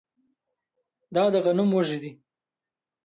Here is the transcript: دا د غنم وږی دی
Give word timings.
دا 1.15 1.23
د 1.33 1.35
غنم 1.45 1.69
وږی 1.73 1.97
دی 2.03 2.11